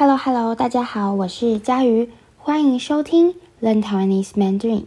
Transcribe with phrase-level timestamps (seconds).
[0.00, 2.08] Hello Hello，大家好，我是佳瑜，
[2.38, 4.84] 欢迎收听 Learn Taiwanese Mandarin。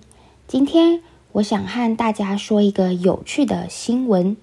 [0.47, 4.35] 今天我想和大家说一个有趣的新闻。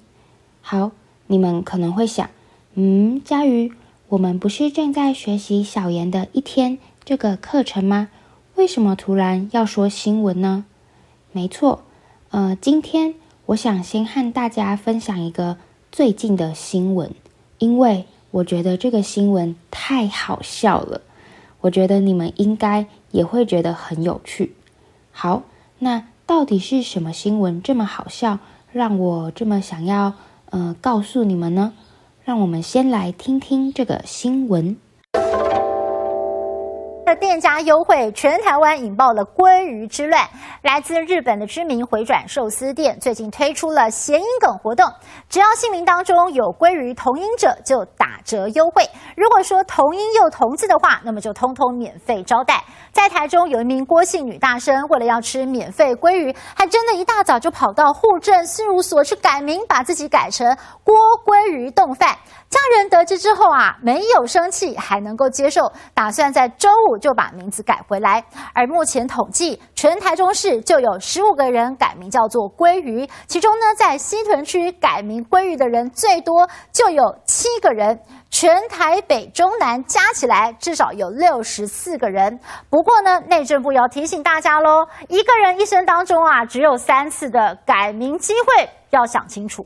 [0.62, 0.92] 好，
[1.26, 2.30] 你们可能会想，
[2.74, 3.72] 嗯，佳瑜，
[4.10, 8.06] 我们不是正在学习小言的一天这个课程吗？
[8.54, 10.64] 为什么突然要说新闻呢？
[11.32, 11.82] 没错，
[12.30, 15.56] 呃，今天我想先和大家分享一个
[15.90, 17.12] 最近的新闻，
[17.58, 21.00] 因为我觉得这个新闻太好笑了，
[21.60, 24.54] 我觉得你们应该也会觉得很有趣。
[25.10, 25.42] 好，
[25.80, 28.38] 那到底是什么新闻这么好笑，
[28.72, 30.14] 让我这么想要
[30.50, 31.72] 呃告诉你们呢？
[32.24, 34.76] 让我们先来听听这个新闻。
[37.16, 40.28] 店家优惠，全台湾引爆了鲑鱼之乱。
[40.62, 44.86] 来自日本的知名回转寿司店最近推出了谐音梗活动，
[45.28, 48.86] 只要姓名当中有鲑鱼同音者就打折优惠。
[49.16, 52.62] 如果说同音又同字的话，那么就通通免费招待。
[52.92, 60.94] 在台中有一名郭姓女大生，为了要吃免费鲑鱼，还真的一大早就跑到户政事务所去改名，把自己改成郭
[61.24, 62.16] 鲑鱼冻饭。
[62.50, 68.24] 家人得知之后啊，没有生气，还能够接受，打算在周五就把名字改回来。
[68.52, 78.00] 而目前统计，全台中市就有十五个人改名叫做鲑鱼，其中呢，在西屯区改名鲑鱼的人最多，就有七个人。
[78.30, 82.38] 全台北中南加起来至少有六十四个人。
[82.68, 89.64] 不过呢，内政部要提醒大家喽，一个人一生当中啊，只有三次的改名机会，要想清楚。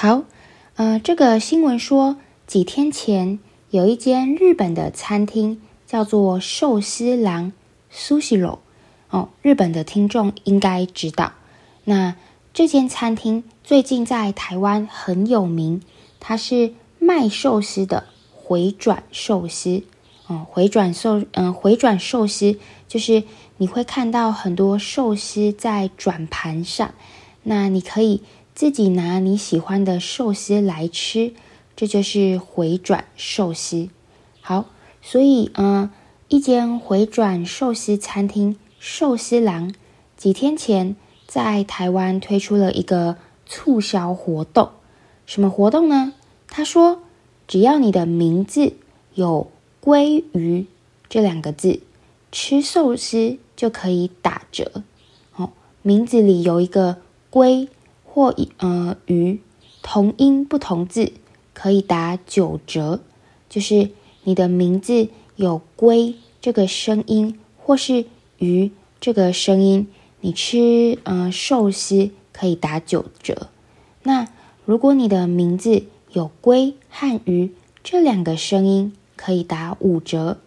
[0.00, 0.22] 好，
[0.76, 7.52] 呃，这个新闻说，几天前有一间日本的餐厅叫做寿司郎
[7.92, 8.60] Sushiro
[9.10, 11.32] 哦，日本的听众应该知道。
[11.82, 12.14] 那
[12.54, 15.82] 这间餐厅最近在台湾很有名，
[16.20, 19.82] 它是卖寿司的回转寿司。
[20.28, 22.56] 哦，回转寿，嗯、回转寿司
[22.86, 23.24] 就是
[23.56, 26.94] 你会看到很多寿司在转盘上，
[27.42, 28.22] 那你可以。
[28.58, 31.32] 自己拿你喜欢的寿司来吃，
[31.76, 33.88] 这就是回转寿司。
[34.40, 34.64] 好，
[35.00, 35.90] 所以，嗯、
[36.26, 39.72] 一间回转寿司餐厅寿司郎
[40.16, 43.16] 几天前在台湾推出了一个
[43.46, 44.70] 促销活动。
[45.24, 46.14] 什么活动呢？
[46.48, 47.00] 他说，
[47.46, 48.72] 只要你的名字
[49.14, 50.66] 有“鲑鱼”
[51.08, 51.78] 这两个字，
[52.32, 54.82] 吃寿司就可以打折。
[55.36, 55.50] 哦，
[55.82, 56.96] 名字里有一个
[57.30, 57.68] “鲑”。
[58.18, 59.38] 或呃鱼
[59.80, 61.12] 同音不同字
[61.54, 62.98] 可以打九折，
[63.48, 63.90] 就是
[64.24, 65.06] 你的名字
[65.36, 68.06] 有“龟”这个声音，或是
[68.38, 69.86] “鱼”这个声音，
[70.20, 73.50] 你吃呃寿司可以打九折。
[74.02, 74.26] 那
[74.64, 77.54] 如果你的名字有“龟”和“鱼”
[77.84, 80.38] 这两个声音，可以打五折。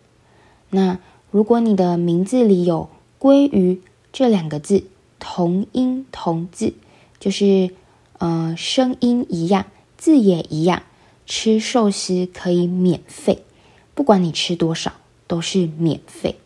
[0.71, 0.99] 那
[1.31, 4.83] 如果你的名字里有“鲑鱼”这两个字，
[5.19, 6.73] 同音同字。
[7.21, 7.69] 就是，
[8.17, 10.81] 呃，声音一样，字也一样，
[11.27, 13.43] 吃寿司可以免费，
[13.93, 14.91] 不管你吃多少
[15.27, 16.39] 都是免费。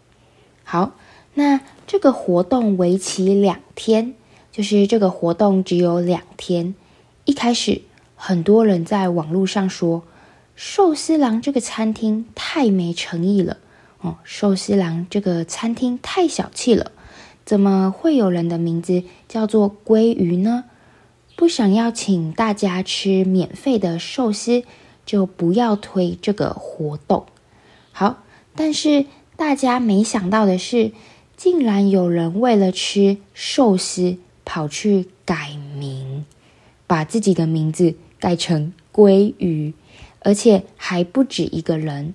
[0.66, 0.92] 好，
[1.36, 4.16] 那这个活动为期两天，
[4.52, 6.76] 就是这个活动只有两天。
[7.24, 7.82] 一开始，
[8.18, 10.04] 很多人在网络上说，
[10.58, 13.60] 寿司郎这个餐厅太没诚意了，
[14.02, 16.92] 哦，寿司郎这个餐厅太小气了。
[17.46, 20.66] 怎么会有人的名字叫做鲑鱼呢？
[21.36, 24.64] 不想要请大家吃免费的寿司，
[25.06, 27.26] 就不要推这个活动。
[27.92, 28.24] 好，
[28.56, 30.92] 但是大家没想到的是，
[31.36, 36.26] 竟然有人为了吃寿司跑去改名，
[36.88, 39.74] 把自己的名字改成鲑鱼，
[40.22, 42.14] 而且还不止一个人。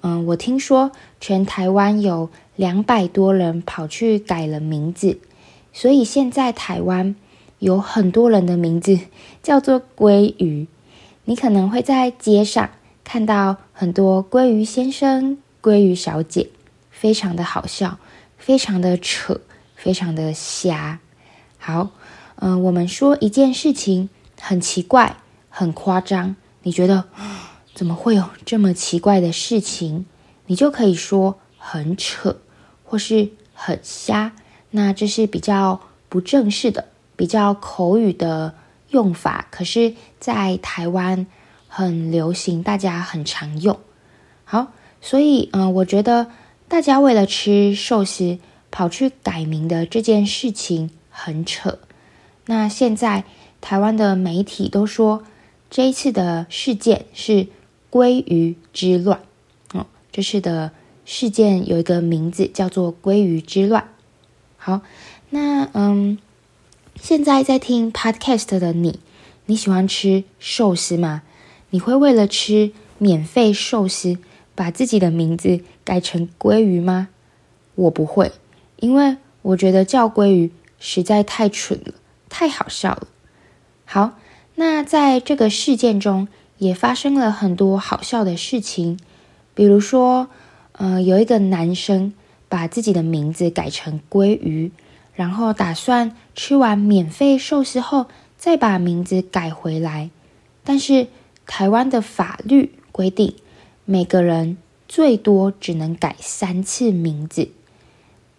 [0.00, 5.18] 嗯，我听说全台湾有两百多人跑去改了名字，
[5.72, 7.16] 所以现在台湾
[7.58, 8.98] 有很多人的名字
[9.42, 10.68] 叫做鲑鱼。
[11.24, 12.70] 你可能会在街上
[13.02, 16.48] 看到很多鲑鱼先生、鲑鱼小姐，
[16.90, 17.98] 非常的好笑，
[18.36, 19.40] 非常的扯，
[19.74, 21.00] 非常的瞎。
[21.58, 21.90] 好，
[22.36, 24.08] 嗯，我们说一件事情
[24.40, 25.16] 很奇怪、
[25.50, 27.04] 很夸张，你觉得？
[27.78, 30.04] 怎么会有这么奇怪的事情？
[30.46, 32.40] 你就可以说很扯，
[32.82, 34.32] 或是很瞎。
[34.72, 38.56] 那这是比较不正式的、比较口语的
[38.90, 41.28] 用法，可是，在台湾
[41.68, 43.78] 很流行，大家很常用。
[44.44, 46.32] 好，所以，嗯、我觉得
[46.66, 48.40] 大家为了吃寿司
[48.72, 51.78] 跑去改名的这件事情很扯。
[52.46, 53.22] 那现在
[53.60, 55.22] 台湾的媒体都说，
[55.70, 57.46] 这一次的事件是。
[57.90, 59.20] 鲑鱼之乱。
[59.72, 60.72] 哦，这次的
[61.04, 63.88] 事件有一个名字叫做“鲑鱼之乱”。
[64.56, 64.82] 好，
[65.30, 66.18] 那嗯，
[67.00, 69.00] 现在在听 Podcast 的你，
[69.46, 71.22] 你喜欢吃寿司吗？
[71.70, 74.18] 你会为了吃免费寿司，
[74.54, 77.08] 把自己的名字改成鲑鱼吗？
[77.74, 78.32] 我不会，
[78.76, 80.50] 因为我觉得叫鲑鱼
[80.80, 81.94] 实在太蠢了，
[82.28, 83.06] 太好笑了。
[83.84, 84.18] 好，
[84.56, 86.26] 那在这个事件中
[86.58, 88.98] 也发生了很多好笑的事情，
[89.54, 90.28] 比如说，
[90.72, 92.12] 呃，有一个男生
[92.48, 94.70] 把自己的名字改成鲑鱼，
[95.14, 98.06] 然后打算吃完免费寿司后
[98.36, 100.10] 再把名字改回来，
[100.64, 101.06] 但是
[101.46, 103.34] 台湾的法律规定，
[103.84, 104.56] 每个人
[104.88, 107.48] 最多只能改三次名字。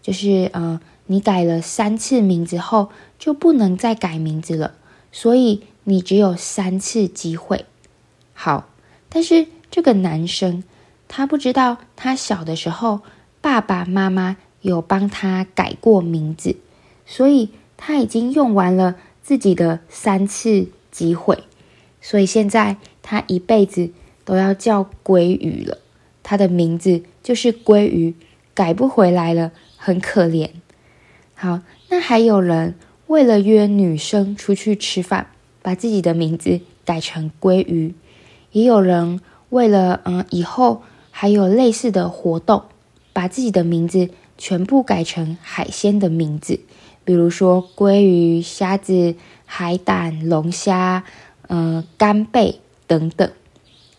[0.01, 4.74] 就是呃，你改了三次名字后就不能再改名字了，
[5.12, 7.66] 所以你只有三次机会。
[8.41, 8.69] 好，
[9.09, 10.63] 但是这个男生
[11.09, 13.01] 他不知道，他小的时候
[13.41, 16.56] 爸爸妈妈有帮他改过名字，
[17.06, 21.44] 所以他已经用完了自己的三次机会，
[22.00, 23.89] 所以现在他一辈子
[24.24, 25.77] 都要叫鲑鱼了。
[26.24, 28.15] 他的名字就是鲑鱼，
[28.53, 29.51] 改不回来了。
[29.75, 30.50] 很可怜。
[31.35, 31.59] 好，
[31.89, 32.75] 那还有人
[33.07, 35.27] 为了约女生出去吃饭，
[35.62, 37.94] 把自己的名字改成鲑鱼；
[38.51, 40.81] 也有人为了嗯以后
[41.11, 42.63] 还有类似的活动，
[43.13, 46.59] 把自己的名字全部改成海鲜的名字，
[47.03, 49.15] 比如说鲑鱼、虾子、
[49.45, 51.03] 海胆、龙虾、
[51.47, 53.29] 嗯干贝等等。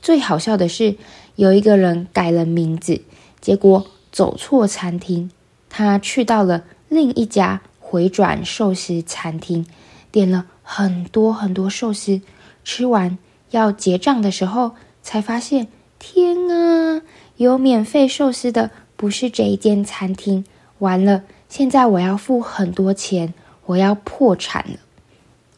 [0.00, 0.96] 最好笑的是，
[1.36, 3.02] 有一个人改了名字，
[3.40, 5.30] 结果走错餐厅。
[5.68, 9.66] 他去到了另一家回转寿司餐厅，
[10.10, 12.20] 点了很多很多寿司，
[12.64, 13.18] 吃完
[13.50, 15.68] 要结账的时候，才发现
[15.98, 17.02] 天啊，
[17.36, 20.44] 有免费寿司的不是这一间餐厅，
[20.78, 23.34] 完了，现在我要付很多钱，
[23.66, 24.78] 我要破产了。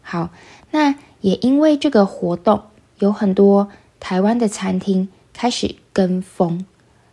[0.01, 0.31] 好，
[0.71, 2.63] 那也因为这个活动，
[2.99, 3.69] 有很多
[4.01, 6.67] 台湾的餐厅开始跟风，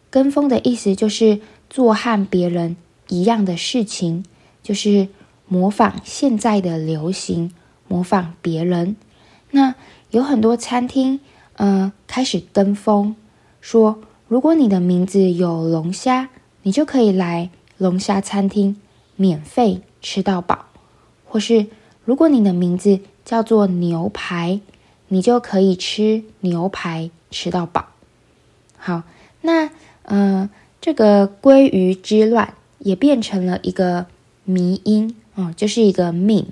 [0.09, 1.39] 跟风的意思就是
[1.69, 2.75] 做和别人。
[3.11, 4.23] 一样的事情，
[4.61, 5.07] 就是
[5.47, 7.51] 模仿现在的流行，
[7.87, 8.95] 模仿别人。
[9.49, 9.73] 那
[10.11, 11.19] 有很多餐厅，
[11.55, 13.15] 呃，开始跟风，
[13.61, 16.29] 说如果你的名字有龙虾，
[16.63, 18.75] 你就可以来龙虾餐厅
[19.15, 20.65] 免费吃到饱；
[21.25, 21.67] 或是
[22.05, 24.59] 如果你的名字叫做牛排，
[25.07, 27.85] 你就可以吃牛排吃到饱。
[28.77, 29.03] 好，
[29.41, 29.69] 那
[30.03, 32.53] 呃，这个鲑鱼之乱。
[32.81, 34.05] 也变成了一个
[34.45, 36.45] 迷因，嗯，就是一个 meme。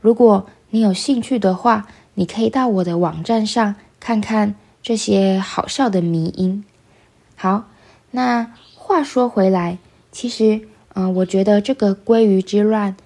[0.00, 1.86] 如果你有兴趣的话，
[2.16, 6.64] 你可以到我的网站上看看这些好笑的迷因。
[7.36, 7.68] 好，
[8.10, 9.78] 那话说回来，
[10.10, 10.62] 其实，
[10.94, 12.96] 嗯，我觉得这个鲑鱼之乱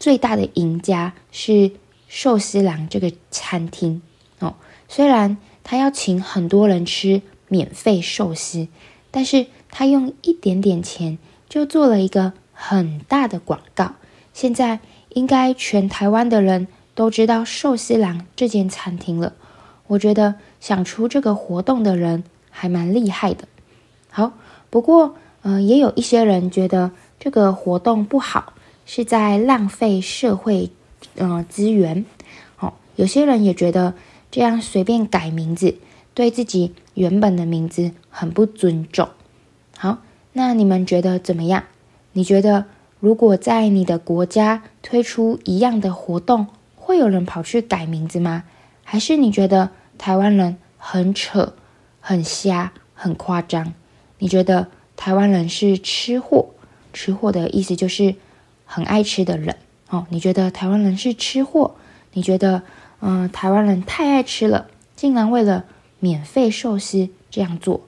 [0.00, 1.70] 最大的赢家是
[2.08, 4.02] 寿司郎这个餐厅
[4.40, 4.56] 哦。
[4.88, 8.66] 虽然他要请很多人吃免费寿司，
[9.12, 11.18] 但是他用一点点钱。
[11.48, 13.94] 就做了一个很大的广告，
[14.34, 19.34] 现在应该全台湾的人都知道寿司郎这间餐厅了。
[19.86, 23.46] 我觉得想出这个活动的人还蛮厉害的。
[24.10, 24.32] 好，
[24.68, 26.90] 不过呃，也有一些人觉得
[27.20, 28.52] 这个活动不好，
[28.84, 30.72] 是在浪费社会
[31.14, 32.04] 呃资源。
[32.58, 33.94] 哦，有些人也觉得
[34.32, 35.76] 这样随便改名字，
[36.14, 39.08] 对自己原本的名字很不尊重。
[39.76, 39.98] 好。
[40.32, 41.62] 那你们觉得怎么样？
[42.12, 42.64] 你觉得
[42.98, 46.48] 如果在你的国家推出一样的活动，
[46.88, 48.44] 会有人跑去改名字吗？
[48.82, 49.68] 还是你觉得
[49.98, 51.52] 台湾人很扯、
[52.00, 53.74] 很瞎、很夸张？
[54.16, 56.48] 你觉得台湾人是吃货？
[56.94, 58.14] 吃货的意思就是
[58.64, 59.56] 很爱吃的人
[59.90, 60.06] 哦。
[60.08, 61.74] 你觉得台湾人是吃货？
[62.14, 62.62] 你觉得
[63.00, 65.66] 嗯、台湾人太爱吃了，竟然为了
[65.98, 67.82] 免费寿司这样做？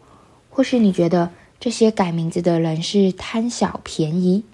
[0.50, 1.30] 或是你觉得？
[1.58, 4.44] 这些改名字的人是贪小便宜。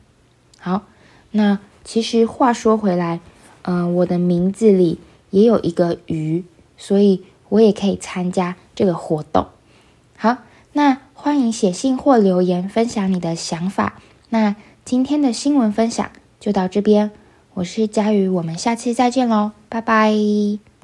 [0.58, 0.82] 好，
[1.30, 3.20] 那其实话说回来，
[3.66, 4.98] 嗯、我的名字里
[5.30, 6.44] 也有一个鱼，
[6.76, 9.46] 所以我也可以参加这个活动。
[10.16, 10.38] 好，
[10.72, 14.00] 那欢迎写信或留言分享你的想法。
[14.30, 17.10] 那今天的新闻分享就到这边，
[17.54, 20.75] 我是佳瑜，我们下期再见喽，拜拜。